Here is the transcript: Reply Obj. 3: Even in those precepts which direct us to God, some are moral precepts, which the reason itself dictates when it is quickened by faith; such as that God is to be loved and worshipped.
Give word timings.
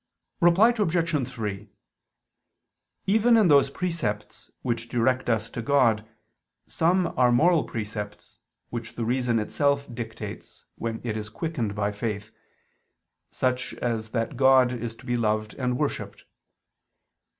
Reply 0.39 0.69
Obj. 0.75 1.27
3: 1.31 1.69
Even 3.05 3.37
in 3.37 3.49
those 3.49 3.69
precepts 3.69 4.49
which 4.63 4.87
direct 4.89 5.29
us 5.29 5.47
to 5.51 5.61
God, 5.61 6.09
some 6.65 7.13
are 7.15 7.31
moral 7.31 7.65
precepts, 7.65 8.39
which 8.71 8.95
the 8.95 9.05
reason 9.05 9.37
itself 9.37 9.87
dictates 9.93 10.65
when 10.73 11.01
it 11.03 11.15
is 11.15 11.29
quickened 11.29 11.75
by 11.75 11.91
faith; 11.91 12.31
such 13.29 13.75
as 13.75 14.09
that 14.09 14.37
God 14.37 14.71
is 14.71 14.95
to 14.95 15.05
be 15.05 15.17
loved 15.17 15.53
and 15.53 15.77
worshipped. 15.77 16.25